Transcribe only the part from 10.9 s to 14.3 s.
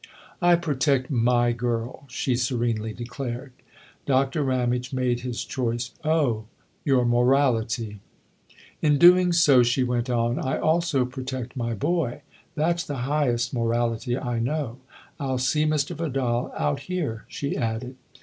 protect my boy. That's the highest morality